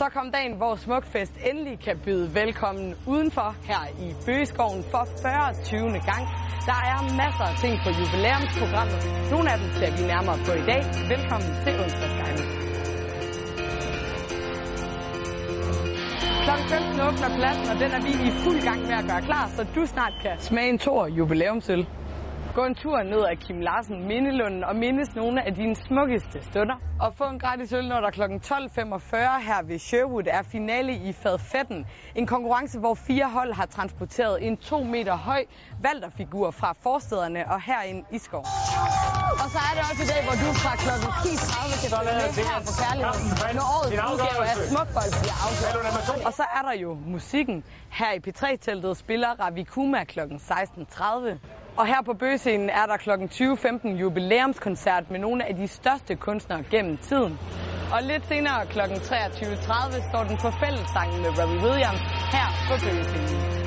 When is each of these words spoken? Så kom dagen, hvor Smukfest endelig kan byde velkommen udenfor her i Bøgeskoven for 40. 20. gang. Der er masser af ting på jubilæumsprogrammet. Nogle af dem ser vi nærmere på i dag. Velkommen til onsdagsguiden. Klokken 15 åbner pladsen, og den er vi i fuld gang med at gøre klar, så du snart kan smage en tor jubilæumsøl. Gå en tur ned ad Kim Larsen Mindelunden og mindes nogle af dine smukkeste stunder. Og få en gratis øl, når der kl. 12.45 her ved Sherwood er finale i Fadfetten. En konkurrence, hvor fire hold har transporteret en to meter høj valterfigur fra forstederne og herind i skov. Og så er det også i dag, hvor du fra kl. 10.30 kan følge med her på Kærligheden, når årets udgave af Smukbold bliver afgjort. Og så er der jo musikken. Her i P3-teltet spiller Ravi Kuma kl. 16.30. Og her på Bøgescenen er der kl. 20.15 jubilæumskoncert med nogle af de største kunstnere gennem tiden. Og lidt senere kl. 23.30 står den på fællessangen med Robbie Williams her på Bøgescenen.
Så 0.00 0.08
kom 0.08 0.30
dagen, 0.30 0.52
hvor 0.56 0.76
Smukfest 0.76 1.32
endelig 1.50 1.80
kan 1.80 1.98
byde 2.04 2.34
velkommen 2.34 2.94
udenfor 3.06 3.56
her 3.64 3.82
i 3.98 4.14
Bøgeskoven 4.26 4.84
for 4.90 5.08
40. 5.22 5.54
20. 5.64 5.80
gang. 6.10 6.24
Der 6.66 6.78
er 6.92 6.98
masser 7.22 7.44
af 7.44 7.56
ting 7.56 7.80
på 7.84 7.90
jubilæumsprogrammet. 7.90 9.00
Nogle 9.30 9.52
af 9.52 9.58
dem 9.58 9.70
ser 9.78 9.90
vi 9.96 10.02
nærmere 10.02 10.38
på 10.46 10.52
i 10.52 10.64
dag. 10.72 10.82
Velkommen 11.08 11.50
til 11.64 11.72
onsdagsguiden. 11.84 12.42
Klokken 16.44 16.66
15 16.66 17.00
åbner 17.08 17.30
pladsen, 17.38 17.66
og 17.72 17.76
den 17.82 17.90
er 17.96 18.02
vi 18.08 18.12
i 18.28 18.30
fuld 18.44 18.60
gang 18.68 18.80
med 18.88 18.96
at 19.02 19.06
gøre 19.10 19.22
klar, 19.22 19.46
så 19.56 19.62
du 19.74 19.86
snart 19.86 20.14
kan 20.22 20.34
smage 20.38 20.68
en 20.68 20.78
tor 20.78 21.06
jubilæumsøl. 21.06 21.86
Gå 22.54 22.64
en 22.64 22.74
tur 22.74 23.02
ned 23.02 23.24
ad 23.24 23.36
Kim 23.36 23.60
Larsen 23.60 24.08
Mindelunden 24.08 24.64
og 24.64 24.76
mindes 24.76 25.14
nogle 25.14 25.46
af 25.46 25.54
dine 25.54 25.76
smukkeste 25.76 26.42
stunder. 26.42 26.74
Og 27.00 27.14
få 27.14 27.24
en 27.24 27.38
gratis 27.38 27.72
øl, 27.72 27.88
når 27.88 28.00
der 28.00 28.10
kl. 28.10 28.22
12.45 28.22 29.16
her 29.48 29.62
ved 29.62 29.78
Sherwood 29.78 30.26
er 30.26 30.42
finale 30.42 30.92
i 30.92 31.12
Fadfetten. 31.12 31.86
En 32.14 32.26
konkurrence, 32.26 32.78
hvor 32.78 32.94
fire 32.94 33.28
hold 33.30 33.52
har 33.52 33.66
transporteret 33.66 34.46
en 34.46 34.56
to 34.56 34.82
meter 34.82 35.16
høj 35.16 35.44
valterfigur 35.82 36.50
fra 36.50 36.74
forstederne 36.82 37.50
og 37.50 37.60
herind 37.62 38.04
i 38.12 38.18
skov. 38.18 38.44
Og 39.44 39.50
så 39.54 39.58
er 39.68 39.72
det 39.76 39.82
også 39.90 40.02
i 40.06 40.08
dag, 40.12 40.20
hvor 40.26 40.36
du 40.42 40.48
fra 40.62 40.72
kl. 40.84 40.88
10.30 40.88 41.80
kan 41.82 41.90
følge 41.98 42.14
med 42.38 42.44
her 42.50 42.60
på 42.68 42.72
Kærligheden, 42.82 43.56
når 43.58 43.66
årets 43.76 43.96
udgave 44.12 44.42
af 44.50 44.56
Smukbold 44.68 45.10
bliver 45.20 45.36
afgjort. 45.44 46.26
Og 46.26 46.32
så 46.32 46.44
er 46.56 46.62
der 46.68 46.74
jo 46.84 46.90
musikken. 47.06 47.64
Her 47.90 48.12
i 48.12 48.20
P3-teltet 48.26 48.96
spiller 48.96 49.30
Ravi 49.40 49.64
Kuma 49.64 50.04
kl. 50.04 50.20
16.30. 50.20 51.59
Og 51.80 51.86
her 51.86 52.02
på 52.02 52.12
Bøgescenen 52.14 52.70
er 52.70 52.86
der 52.86 52.96
kl. 52.96 53.10
20.15 53.10 53.88
jubilæumskoncert 53.88 55.10
med 55.10 55.18
nogle 55.18 55.44
af 55.48 55.54
de 55.56 55.68
største 55.68 56.16
kunstnere 56.16 56.64
gennem 56.70 56.98
tiden. 56.98 57.38
Og 57.92 58.02
lidt 58.02 58.26
senere 58.26 58.66
kl. 58.66 58.80
23.30 58.80 60.08
står 60.08 60.24
den 60.24 60.36
på 60.36 60.50
fællessangen 60.50 61.22
med 61.22 61.38
Robbie 61.38 61.58
Williams 61.58 62.00
her 62.32 62.48
på 62.68 62.76
Bøgescenen. 62.84 63.59